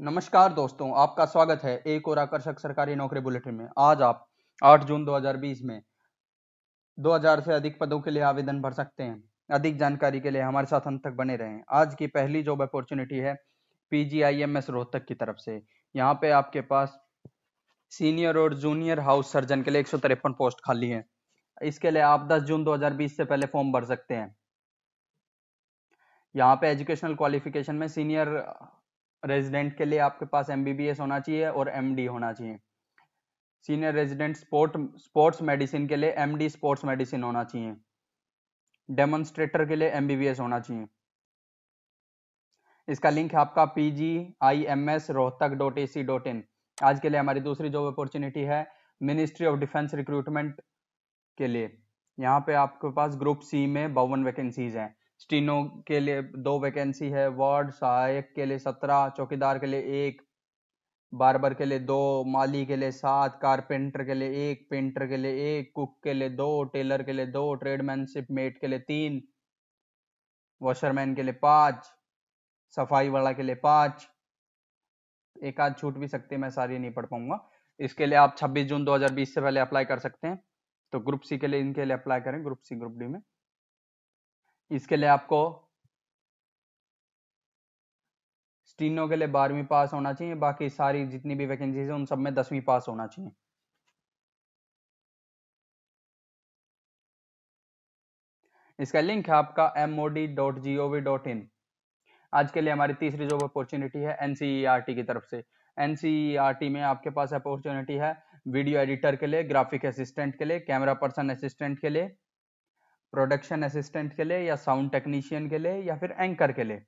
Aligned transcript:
नमस्कार 0.00 0.52
दोस्तों, 0.52 0.92
आपका 0.96 1.24
स्वागत 1.24 1.60
है 1.64 1.76
एक 1.86 2.06
और 2.08 2.18
आकर्षक 2.18 2.58
सरकारी 2.58 2.94
नौकरी 2.94 3.20
बुलेटिन 3.20 3.54
में। 3.54 3.68
आज 3.78 4.02
आप 4.02 4.26
8 4.62 4.84
जून 4.84 5.04
2020 5.04 5.60
में 5.62 5.82
2000 6.98 7.40
से 7.40 7.52
अधिक 7.52 7.78
पदों 7.80 8.00
के 8.00 8.10
लिए 8.10 8.22
आवेदन 8.22 8.60
भर 8.62 8.72
सकते 8.72 9.02
हैं। 9.02 9.22
अधिक 9.50 9.76
जानकारी 9.78 10.20
के 10.20 10.30
लिए 10.30 10.42
हमारे 10.42 10.66
साथ 10.66 10.80
अंत 10.80 11.02
तक 11.04 11.10
बने 11.10 11.36
रहें। 11.36 11.60
आज 11.70 11.94
की 11.94 12.06
पहली 12.06 12.42
जॉब 12.42 12.62
अपॉर्चुनिटी 12.62 13.18
है 13.18 13.34
पीजीआईएमएस 13.92 14.70
रोहतक 14.70 15.04
की 15.04 15.14
तरफ़ 15.14 15.36
से। 15.36 15.60
यहाँ 15.94 16.14
पे 16.14 16.30
आपके 16.30 16.60
पास 16.60 16.98
सीनियर 17.92 18.38
और 18.38 18.54
जूनियर 18.54 19.00
हाउस 19.00 19.32
सर्जन 19.32 19.62
के 19.62 19.70
लिए 19.70 19.80
एक 19.80 19.88
सौ 19.88 19.98
तिरपन 19.98 20.32
पोस्ट 20.32 20.64
खाली 20.64 20.90
है। 20.90 21.04
इसके 21.62 21.90
लिए 21.90 22.02
आप 22.02 22.28
10 22.32 22.42
जून 22.42 22.64
2020 22.64 23.16
से 23.16 23.24
पहले 23.24 23.46
फॉर्म 23.46 23.72
भर 23.72 23.84
सकते 23.84 24.14
हैं। 24.14 24.34
यहाँ 26.34 26.56
पे 26.56 26.68
एजुकेशनल 26.68 27.14
क्वालिफिकेशन 27.14 27.74
में 27.74 27.88
सीनियर 27.88 28.36
रेजिडेंट 29.22 29.76
के 29.76 29.84
लिए 29.84 29.98
आपके 29.98 30.26
पास 30.26 30.50
एमबीबीएस 30.50 31.00
होना 31.00 31.18
चाहिए 31.20 31.48
और 31.48 31.68
एमडी 31.68 32.06
होना 32.06 32.32
चाहिए। 32.32 32.58
Senior 33.68 33.94
resident 33.94 34.36
sport 34.36 34.76
sports 34.98 35.42
medicine 35.42 35.86
के 35.86 35.96
लिए 35.96 36.10
एमडी 36.18 36.48
स्पोर्ट्स 36.48 36.84
मेडिसिन 36.84 37.22
होना 37.22 37.44
चाहिए। 37.44 37.74
डेमोन्स्ट्रेटर 38.88 39.64
के 39.66 39.76
लिए 39.76 39.88
एमबीबीएस 39.90 40.40
होना 40.40 40.60
चाहिए। 40.60 40.86
इसका 42.88 43.10
लिंक 43.10 43.32
है 43.32 43.38
आपका 43.40 43.64
P 43.64 43.90
G 43.90 44.34
I 44.42 44.64
M 44.68 44.88
S 44.90 45.10
Rohtak 45.10 45.50
dot 45.58 45.78
A 45.78 45.86
C 45.86 46.02
dot 46.02 46.26
in 46.26 46.42
आज 46.78 47.00
के 47.00 47.08
लिए 47.08 47.20
हमारी 47.20 47.40
दूसरी 47.40 47.68
जॉब 47.68 47.86
अपॉर्चुनिटी 47.86 48.40
है 48.42 48.66
मिनिस्ट्री 49.00 49.46
ऑफ़ 49.46 49.58
डिफेंस 49.60 49.94
रिक्रूटमेंट 49.94 50.60
के 51.38 51.46
लिए। 51.46 51.70
यहाँ 52.18 52.40
पे 52.40 52.54
आपके 52.54 52.92
पास 52.92 53.16
ग्रुप 53.16 53.40
सी 53.40 53.66
में 53.66 53.94
बावन 53.94 54.24
वैकेंसीज 54.24 54.76
हैं। 54.76 54.94
स्टीनो 55.20 55.62
के 55.86 56.00
लिए 56.00 56.22
दो 56.38 56.58
वैकेंसी 56.60 57.08
है 57.10 57.26
वार्ड 57.34 57.70
सहायक 57.72 58.32
के 58.36 58.44
लिए 58.46 58.58
सत्रह 58.58 59.08
चौकीदार 59.16 59.58
के 59.58 59.66
लिए 59.66 60.06
एक 60.06 60.22
बारबर 61.12 61.54
के 61.54 61.64
लिए 61.64 61.78
दो 61.80 62.24
माली 62.26 62.64
के 62.66 62.76
लिए 62.76 62.90
सात 62.92 63.38
कारपेंटर 63.42 64.04
के 64.04 64.14
लिए 64.14 64.50
एक 64.50 64.66
पेंटर 64.70 65.06
के 65.06 65.16
लिए 65.16 65.58
एक 65.58 65.70
कुक 65.74 65.98
के 66.04 66.12
लिए 66.14 66.28
दो 66.34 66.52
टेलर 66.72 67.02
के 67.02 67.12
लिए 67.12 67.26
दो 67.28 67.42
ट्रेडमैनशिप 67.54 68.26
मेट 68.30 68.60
के 68.60 68.66
लिए 68.66 68.78
तीन 68.84 69.22
वॉशरमैन 70.60 71.14
के 71.14 71.22
लिए 71.22 71.32
पाँच 71.42 71.90
सफ़ाई 72.74 73.08
वाला 73.08 73.32
के 73.32 73.42
लिए 73.42 73.54
पाँच 73.62 74.06
एक 75.36 75.60
आध 75.60 75.76
छूट 75.78 75.98
भी 75.98 76.08
सकते 76.08 76.34
हैं 76.34 76.42
मैं 76.42 76.50
सारी 76.50 76.78
नहीं 76.78 76.92
पढ़ 76.92 77.06
पाऊँगा 77.06 77.38
इसके 77.80 78.06
लिए 78.06 78.18
आप 78.18 78.36
26 78.36 78.64
जून 78.64 78.84
2020 78.86 79.34
से 79.34 79.40
पहले 79.40 79.60
अप्लाई 79.60 79.84
कर 79.84 79.98
सकते 79.98 80.28
हैं 80.28 80.38
तो 80.92 81.00
ग्रुप 81.00 81.20
सी 81.22 81.38
के 81.38 81.46
लिए 81.46 81.60
इनके 81.60 81.84
लिए 81.84 81.96
अप्लाई 81.96 82.20
करें 82.20 82.44
ग्रुप 82.44 82.58
सी 82.62 82.76
ग्रुप 82.76 82.96
डी 82.98 83.06
में 83.06 83.20
इसके 84.70 84.96
लिए 84.96 85.08
आपको 85.08 85.40
स्टीनो 88.66 89.06
के 89.08 89.16
लिए 89.16 89.28
बारहवीं 89.28 89.64
पास 89.66 89.92
होना 89.92 90.12
चाहिए। 90.12 90.34
बाकी 90.36 90.68
सारी 90.70 91.04
जितनी 91.06 91.34
भी 91.34 91.46
वैकेंसीज 91.46 91.88
है, 91.88 91.94
उन 91.94 92.04
सब 92.06 92.18
में 92.18 92.34
दसवीं 92.34 92.60
पास 92.62 92.86
होना 92.88 93.06
चाहिए। 93.06 93.30
इसका 98.78 99.00
लिंक 99.00 99.28
है 99.28 99.34
आपका 99.34 99.72
M 99.78 99.98
O 100.00 100.06
D 100.08 100.26
dot 100.36 100.58
G 100.60 100.76
O 100.76 100.88
V 100.88 101.00
dot 101.00 101.26
in 101.26 101.48
आज 102.32 102.50
के 102.52 102.60
लिए 102.60 102.72
हमारी 102.72 102.94
तीसरी 102.94 103.26
जॉब 103.26 103.42
अपॉर्चुनिटी 103.44 103.98
है 103.98 104.16
एनसीईआरटी 104.22 104.94
की 104.94 105.02
तरफ़ 105.02 105.24
से। 105.30 105.42
एनसीईआरटी 105.76 106.68
में 106.68 106.80
आपके 106.82 107.10
पास 107.10 107.32
अपॉर्चुनिटी 107.34 107.94
है 107.98 108.12
वीडियो 108.46 108.80
एडिटर 108.80 109.16
के 109.16 109.26
लिए 109.26 109.42
ग्राफिक 109.44 109.86
असिस्टेंट 109.86 110.36
के 110.38 110.44
लिए 110.44 110.60
कैमरा 110.60 110.94
पर्सन 110.94 111.30
असिस्टेंट 111.30 111.78
के 111.80 111.88
लिए। 111.88 112.10
प्रोडक्शन 113.12 113.62
असिस्टेंट 113.62 114.14
के 114.16 114.24
लिए 114.24 114.38
या 114.38 114.56
साउंड 114.56 114.90
टेक्नीशियन 114.92 115.48
के 115.50 115.58
लिए 115.58 115.82
या 115.82 115.96
फिर 115.96 116.14
एंकर 116.18 116.52
के 116.52 116.64
लिए। 116.64 116.82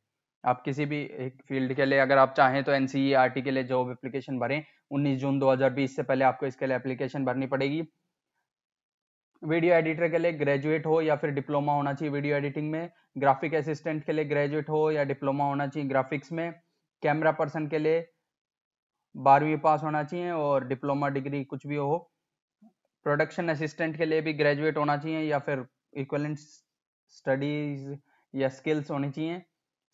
आप 0.45 0.63
किसी 0.63 0.85
भी 0.87 1.01
एक 1.21 1.43
फ़ील्ड 1.49 1.75
के 1.75 1.85
लिए 1.87 1.99
अगर 1.99 2.19
आप 2.19 2.35
चाहें 2.37 2.63
तो 2.65 2.73
एनसीईआरटी 2.73 3.41
e 3.41 3.45
के 3.45 3.51
लिए 3.51 3.65
जॉब 3.65 3.91
एप्लीकेशन 3.91 4.39
भरें। 4.39 4.65
19 4.91 5.17
जून 5.19 5.39
2020 5.39 5.97
से 5.97 6.03
पहले 6.03 6.25
आपको 6.25 6.47
इसके 6.47 6.67
लिए 6.67 6.77
एप्लीकेशन 6.77 7.25
भरनी 7.25 7.47
पड़ेगी। 7.47 7.83
वीडियो 9.43 9.75
एडिटर 9.75 10.09
के 10.09 10.19
लिए 10.19 10.33
ग्रेजुएट 10.33 10.87
हो 10.87 11.01
या 11.01 11.17
फिर 11.17 11.31
डिप्लोमा 11.31 11.73
होना 11.73 11.93
चाहिए 11.95 12.13
वीडियो 12.15 12.37
एडिटिंग 12.37 12.71
में। 12.71 12.91
ग्राफिक 13.19 13.55
असिस्टेंट 13.55 14.05
के 14.05 14.13
लिए 14.13 14.25
ग्रेजुएट 14.25 14.69
हो 14.69 14.91
या 14.91 15.05
डिप्लोमा 15.05 15.45
होना 15.45 15.67
चाहिए 15.67 15.89
ग्राफिक्स 15.89 16.33
में। 16.33 16.53
कैमरा 17.03 17.33
पर्सन 17.33 17.67
के 17.67 17.79
लिए 17.79 18.07
बारहवीं 19.15 19.57
पास 19.59 19.83
होना 19.83 20.03
चाहिए 20.05 20.31
और 20.31 20.67
डिप्लोमा 20.69 21.09
डिग्री 21.09 21.45
कुछ 21.45 21.67
भी 21.67 21.77
हो। 21.77 21.99
प्रोडक्शन 23.07 23.49
असिस्टेंट 23.49 23.97
के 23.97 24.05
लिए 24.05 24.21
भी 24.21 24.33
ग्रेजुएट 24.33 24.77
होना 24.79 24.97
चाहिए 24.97 25.21
या 25.21 25.39
फिर 25.39 25.65
इक्वलेंट 25.95 26.39
स्टडीज़ 26.39 27.95
या 28.35 28.49
स्किल्स 28.51 28.91
होनी 28.91 29.11
चाहिए 29.11 29.43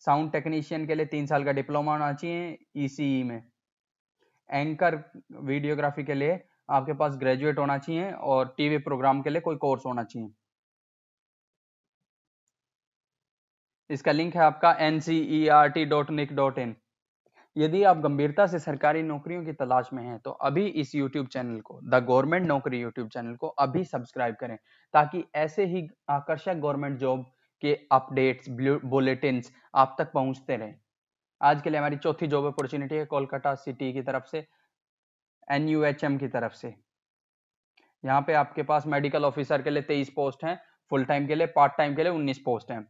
साउंड 0.07 0.31
टेक्नीशियन 0.31 0.85
के 0.87 0.95
लिए 0.95 1.05
तीन 1.07 1.25
साल 1.27 1.43
का 1.45 1.51
डिप्लोमा 1.53 1.91
होना 1.91 2.11
चाहिए 2.13 2.57
ईसीई 2.77 3.21
e 3.21 3.25
में 3.25 3.41
एंकर 4.49 4.95
वीडियोग्राफी 5.43 6.03
के 6.03 6.13
लिए 6.13 6.39
आपके 6.69 6.93
पास 6.93 7.15
ग्रेजुएट 7.17 7.59
होना 7.59 7.77
चाहिए 7.77 8.11
और 8.31 8.53
टीवी 8.57 8.77
प्रोग्राम 8.79 9.21
के 9.21 9.29
लिए 9.29 9.41
कोई 9.41 9.55
कोर्स 9.57 9.85
होना 9.85 10.03
चाहिए 10.03 10.29
इसका 13.89 14.11
लिंक 14.11 14.35
है 14.35 14.41
आपका 14.41 14.71
N 14.81 14.99
C 14.99 15.19
E 15.37 15.47
R 15.53 15.69
T 15.69 15.85
dot 15.85 16.09
nic 16.11 16.33
dot 16.33 16.57
in 16.59 16.75
यदि 17.59 17.81
आप 17.83 17.97
गंभीरता 17.97 18.45
से 18.47 18.59
सरकारी 18.59 19.01
नौकरियों 19.03 19.43
की 19.45 19.53
तलाश 19.53 19.89
में 19.93 20.03
हैं 20.03 20.17
तो 20.19 20.31
अभी 20.31 20.65
इस 20.65 20.91
YouTube 20.95 21.27
चैनल 21.27 21.59
को, 21.61 21.79
द 21.83 22.03
गवर्नमेंट 22.05 22.45
नौकरी 22.47 22.83
YouTube 22.83 23.09
चैनल 23.13 23.35
को 23.35 23.47
अभी 23.47 23.83
सब्सक्राइब 23.85 24.35
करें, 24.35 24.55
ताकि 24.93 25.23
ऐसे 25.35 25.65
ही 25.65 25.87
आकर्षक 26.09 26.53
गवर्नमेंट 26.55 26.97
जॉब 26.99 27.25
के 27.63 27.73
अपडेट्स 27.91 28.49
बुलेटिन 28.85 29.41
आप 29.75 29.95
तक 29.99 30.11
पहुँचते 30.13 30.57
रहें। 30.57 30.75
आज 31.41 31.61
के 31.61 31.69
लिए 31.69 31.79
हमारी 31.79 31.97
चौथी 31.97 32.27
जॉब 32.27 32.45
अपॉर्चुनिटी 32.45 32.95
है 32.95 33.05
कोलकाता 33.05 33.53
सिटी 33.55 33.91
की 33.93 34.01
तरफ़ 34.01 34.25
से 34.25 34.45
एनयूएचएम 35.47 36.17
की 36.17 36.27
तरफ़ 36.27 36.53
से। 36.53 36.73
यहाँ 38.03 38.21
पे 38.21 38.33
आपके 38.35 38.63
पास 38.63 38.87
मेडिकल 38.87 39.25
ऑफिसर 39.25 39.61
के 39.61 39.69
लिए 39.69 39.83
तेईस 39.83 40.09
पोस्ट 40.15 40.43
हैं 40.45 40.59
फुल 40.91 41.05
टाइम 41.05 41.27
के 41.27 41.35
लिए 41.35 41.47
पार्ट 41.55 41.77
टाइम 41.77 41.95
के 41.95 42.03
लिए 42.03 42.11
उन्नीस 42.11 42.39
पोस्ट 42.45 42.71
हैं। 42.71 42.85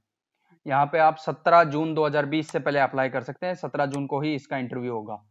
यहाँ 0.66 0.86
पे 0.86 1.00
आप 1.00 1.18
17 1.18 1.64
जून 1.64 1.94
2020 1.96 2.52
से 2.52 2.60
पहले 2.60 2.80
अप्लाई 2.80 3.10
कर 3.10 3.24
सकते 3.24 3.46
हैं। 3.48 3.56
17 3.56 3.86
जून 3.86 4.06
को 4.08 4.20
ही 4.22 4.34
इसका 4.36 4.58
इंटरव्यू 4.58 4.94
होगा। 4.94 5.24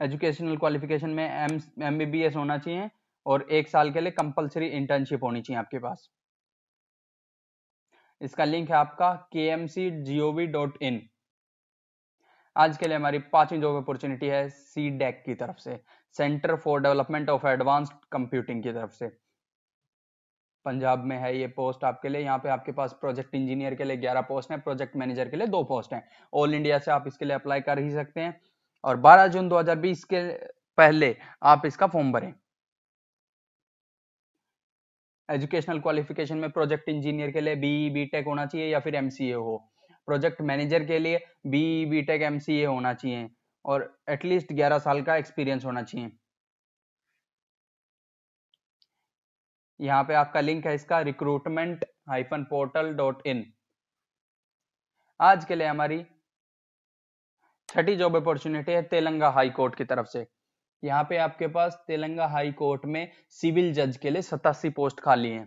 एजुकेशनल 0.00 0.56
क्वालिफिकेशन 0.56 1.10
में 1.10 1.24
M 1.24 1.58
M 1.82 1.98
B 1.98 2.06
B 2.06 2.22
S 2.22 2.36
होना 2.36 2.56
चाहिए 2.58 2.90
और 3.26 3.42
एक 3.50 3.68
साल 3.68 3.92
के 3.92 4.00
लिए 4.00 4.10
कंपलसरी 4.12 4.66
इंटर्नशिप 4.68 5.24
होनी 5.24 5.42
चाहिए 5.42 5.58
आपके 5.60 5.78
पास। 5.78 6.08
इसका 8.20 8.44
लिंक 8.44 8.70
है 8.70 8.76
आपका 8.76 9.12
K 9.32 9.46
M 9.48 9.66
C 9.66 9.90
G 10.04 10.18
O 10.20 10.30
V 10.32 10.46
dot 10.48 10.78
in 10.82 11.00
आज 12.56 12.76
के 12.78 12.88
लिए 12.88 12.96
हमारी 12.96 13.18
पांचवी 13.32 13.58
जॉब 13.60 13.76
अपॉर्चुनिटी 13.76 14.26
है 14.26 14.48
सी 14.50 14.88
डेक 14.98 15.22
की 15.26 15.34
तरफ़ 15.34 15.58
से। 15.58 15.78
Centre 16.16 16.56
for 16.56 16.80
development 16.82 17.30
of 17.30 17.46
advanced 17.46 17.92
computing 18.12 18.62
की 18.62 18.72
तरफ़ 18.72 18.92
से। 18.92 19.06
पंजाब 20.64 21.04
में 21.04 21.16
है 21.18 21.38
ये 21.38 21.46
पोस्ट 21.46 21.84
आपके 21.84 22.08
लिए, 22.08 22.22
यहाँ 22.22 22.38
पे 22.38 22.48
आपके 22.48 22.72
पास 22.72 22.96
प्रोजेक्ट 23.00 23.34
इंजीनियर 23.34 23.74
के 23.74 23.84
लिए 23.84 23.96
11 23.96 24.20
पोस्ट 24.20 24.50
हैं 24.50 24.60
प्रोजेक्ट 24.60 24.96
मैनेजर 24.96 25.28
के 25.28 25.36
लिए 25.36 25.46
दो 25.46 25.64
पोस्ट 25.64 25.92
हैं। 25.92 26.08
ऑल 26.34 26.54
इंडिया 26.54 26.78
से 26.78 26.90
आप 26.90 27.04
इसके 27.06 27.24
लिए 27.24 27.34
अप्लाई 27.34 27.60
कर 27.60 27.78
ही 27.78 27.90
सकते 27.90 28.20
हैं। 28.20 28.40
और 28.84 28.96
12 28.96 29.26
जून 29.26 29.48
2020 29.48 30.04
के 30.04 30.32
पहले 30.76 31.16
आप 31.42 31.66
इसका 31.66 31.86
फॉर्म 31.86 32.12
भरें। 32.12 32.34
एजुकेशनल 35.30 35.80
क्वालिफिकेशन 35.80 36.38
में 36.38 36.50
प्रोजेक्ट 36.50 36.88
इंजीनियर 36.88 37.30
के 37.30 37.40
लिए 37.40 37.54
बीई 37.54 37.90
बीटेक 37.90 38.26
होना 38.26 38.46
चाहिए 38.46 38.68
या 38.68 38.80
फिर 38.80 38.94
एमसीए 38.94 39.34
हो। 39.34 39.70
प्रोजेक्ट 40.06 40.40
मैनेजर 40.40 40.84
के 40.84 40.98
लिए 40.98 41.16
बी 41.16 41.50
बीई 41.50 41.86
बीटेक 41.86 42.22
एमसीए 42.22 42.66
होना 42.66 42.94
चाहिए। 42.94 43.30
और 43.64 43.98
एटलीस्ट 44.08 44.52
11 44.52 44.78
साल 44.78 45.02
का 45.02 45.16
एक्सपीरियंस 45.16 45.64
होना 45.64 45.82
चाहिए। 45.82 46.12
यहाँ 49.80 50.02
पे 50.04 50.14
आपका 50.14 50.40
लिंक 50.40 50.66
है 50.66 50.74
इसका 50.74 51.00
recruitment 51.02 51.84
hyphen 52.08 52.44
portal 52.50 52.92
dot 52.94 53.26
in 53.26 53.44
आज 55.20 55.44
के 55.44 55.54
लिए 55.54 55.66
हमारी 55.66 56.04
छठी 57.68 57.94
जॉब 57.96 58.16
अपॉर्चुनिटी 58.16 58.72
है 58.72 58.82
तेलंगा 58.84 59.28
हाई 59.30 59.50
कोर्ट 59.50 59.74
की 59.74 59.84
तरफ़ 59.84 60.06
से। 60.06 60.26
यहाँ 60.82 61.04
पे 61.04 61.16
आपके 61.16 61.46
पास 61.48 61.74
तेलंगा 61.86 62.26
हाई 62.28 62.52
कोर्ट 62.52 62.84
में 62.86 63.10
सिविल 63.30 63.72
जज 63.74 63.96
के 63.96 64.10
लिए 64.10 64.22
सतासी 64.22 64.70
पोस्ट 64.70 65.00
खाली 65.00 65.30
हैं। 65.30 65.46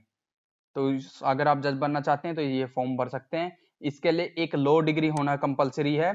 तो 0.75 0.89
अगर 1.25 1.47
आप 1.47 1.61
जज 1.61 1.77
बनना 1.77 2.01
चाहते 2.01 2.27
हैं 2.27 2.35
तो 2.35 2.41
ये 2.41 2.65
फॉर्म 2.67 2.95
भर 2.97 3.09
सकते 3.09 3.37
हैं। 3.37 3.57
इसके 3.81 4.11
लिए 4.11 4.33
एक 4.37 4.55
लो 4.55 4.79
डिग्री 4.81 5.07
होना 5.09 5.35
कंपलसरी 5.37 5.95
है। 5.95 6.13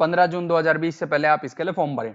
15 0.00 0.26
जून 0.26 0.48
2020 0.48 0.98
से 0.98 1.06
पहले 1.06 1.28
आप 1.28 1.44
इसके 1.44 1.64
लिए 1.64 1.72
फॉर्म 1.72 1.96
भरें। 1.96 2.14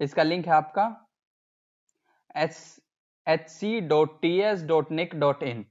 इसका 0.00 0.22
लिंक 0.22 0.46
है 0.46 0.52
आपका। 0.52 0.84
H 2.36 2.56
H 3.26 3.48
C 3.48 3.80
dot 3.88 4.20
T 4.22 4.36
S 4.40 4.62
dot 4.66 4.90
nic 4.92 5.14
dot 5.16 5.42
in. 5.42 5.64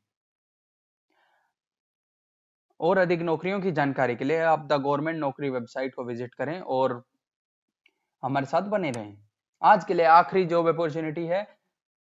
और 2.80 2.98
अधिक 2.98 3.22
नौकरियों 3.22 3.60
की 3.62 3.72
जानकारी 3.72 4.16
के 4.16 4.26
लिए 4.26 4.40
आप 4.42 4.68
द 4.68 4.74
गवर्नमेंट 4.74 5.18
नौकरी 5.20 5.50
वेबसाइट 5.50 5.96
को 5.96 6.04
विज़िट 6.06 6.36
करें 6.36 6.60
और 6.62 7.04
हमारे 8.24 8.46
साथ 8.46 8.70
बने 8.70 8.92
रहें। 8.92 9.18
आज 9.62 9.84
के 9.86 9.94
लिए 9.94 10.06
आखिरी 10.08 10.46
जॉब 10.46 10.68
अपॉर्चुनिटी 10.68 11.26
है 11.28 11.48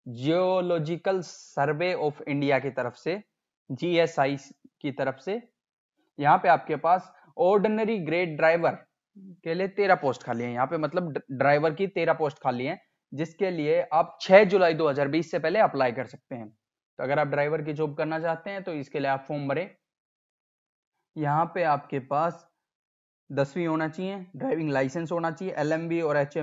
जियोलॉजिकल 0.05 1.21
सर्वे 1.23 1.93
ऑफ़ 1.95 2.21
इंडिया 2.23 2.59
की 2.59 2.69
तरफ़ 2.71 2.95
से 2.97 3.21
जीएसआई 3.69 4.37
की 4.81 4.91
तरफ़ 4.91 5.17
से। 5.19 5.41
यहाँ 6.19 6.37
पे 6.37 6.49
आपके 6.49 6.75
पास 6.77 7.11
ऑर्डिनरी 7.37 7.97
ग्रेड 7.99 8.35
ड्राइवर 8.37 8.77
के 9.17 9.53
लिए 9.53 9.67
तेरह 9.69 9.95
पोस्ट 9.95 10.23
खाली 10.23 10.43
है। 10.43 10.51
यहाँ 10.51 10.67
पे 10.67 10.77
मतलब 10.77 11.13
ड्राइवर 11.31 11.73
की 11.73 11.87
तेरह 11.89 12.13
पोस्ट 12.13 12.37
खाली 12.43 12.65
है, 12.65 12.79
जिसके 13.11 13.51
लिए 13.51 13.81
आप 13.93 14.17
6 14.21 14.43
जुलाई 14.45 14.73
2020 14.75 15.31
से 15.31 15.39
पहले 15.39 15.59
अप्लाई 15.59 15.91
कर 15.91 16.05
सकते 16.07 16.35
हैं। 16.35 16.49
तो 16.49 17.03
अगर 17.03 17.19
आप 17.19 17.27
ड्राइवर 17.27 17.61
की 17.61 17.73
जॉब 17.73 17.95
करना 17.97 18.19
चाहते 18.19 18.49
हैं 18.49 18.63
तो 18.63 18.73
इसके 18.73 18.99
लिए 18.99 19.09
आप 19.09 19.25
फॉर्म 19.27 19.47
भरें। 19.47 19.69
यहाँ 21.15 21.45
पे 21.45 21.63
आपके 21.65 21.99
पास 22.07 22.45
दसवीं 23.29 23.67
होना 23.67 23.87
चाहिए 23.87 24.25
ड्राइविंग 24.35 24.69
लाइसेंस 24.71 25.11
होना 25.11 25.31
चाहिए 25.31 25.53
एल 25.55 26.01
और 26.03 26.17
एच 26.17 26.37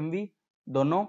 दोनों, 0.67 1.05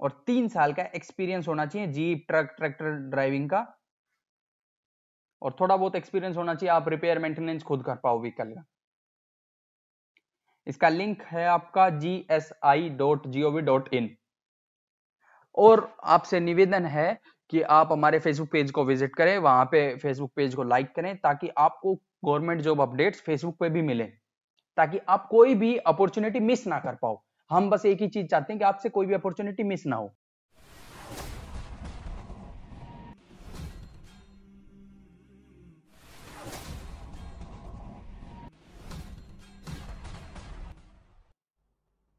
और 0.00 0.10
तीन 0.26 0.48
साल 0.48 0.72
का 0.72 0.82
एक्सपीरियंस 0.94 1.48
होना 1.48 1.66
चाहिए 1.66 1.86
जीप 1.88 2.24
ट्रक 2.28 2.54
ट्रैक्टर 2.56 2.90
ड्राइविंग 3.10 3.48
का। 3.50 3.66
और 5.42 5.56
थोड़ा 5.60 5.76
बहुत 5.76 5.96
एक्सपीरियंस 5.96 6.36
होना 6.36 6.54
चाहिए, 6.54 6.70
आप 6.70 6.88
रिपेयर 6.88 7.18
मेंटेनेंस 7.18 7.62
खुद 7.62 7.82
कर 7.84 7.96
पाओ 7.96 8.20
व्हीकल 8.20 8.52
का। 8.52 8.64
इसका 10.68 10.88
लिंक 10.88 11.22
है 11.24 11.46
आपका 11.48 11.88
G 11.98 12.14
S 12.30 12.52
I 12.64 12.88
dot 12.98 13.26
G 13.28 13.42
O 13.42 13.50
V 13.50 13.62
dot 13.62 13.94
in 13.94 14.10
और 15.54 15.88
आपसे 16.06 16.40
निवेदन 16.40 16.84
है 16.86 17.18
कि 17.52 17.60
आप 17.62 17.92
हमारे 17.92 18.18
फेसबुक 18.18 18.48
पेज 18.52 18.70
को 18.70 18.84
विज़िट 18.84 19.14
करें, 19.14 19.36
वहाँ 19.38 19.64
पे 19.64 19.96
फेसबुक 19.96 20.32
पेज 20.36 20.54
को 20.54 20.62
लाइक 20.64 20.94
करें 20.96 21.16
ताकि 21.16 21.48
आपको 21.58 21.94
गवर्नमेंट 22.24 22.60
जॉब 22.62 22.80
अपडेट्स 22.80 23.20
फेसबुक 23.20 23.56
पे 23.60 23.68
भी 23.70 23.82
मिले, 23.82 24.04
ताकि 24.76 25.00
आप 25.08 25.26
कोई 25.30 25.54
भी 25.54 25.76
अपॉर्चुनिटी 25.86 26.40
मिस 26.40 26.66
ना 26.66 26.78
कर 26.80 26.94
पाओ। 27.02 27.20
हम 27.50 27.70
बस 27.70 27.86
एक 27.86 28.00
ही 28.02 28.08
चीज़ 28.08 28.26
चाहते 28.26 28.52
हैं 28.52 28.58
कि 28.60 28.64
आपसे 28.64 28.88
कोई 28.88 29.06
भी 29.06 29.14
अपॉर्चुनिटी 29.14 29.62
मिस 29.64 29.86
ना 29.86 29.96
हो। 29.96 30.14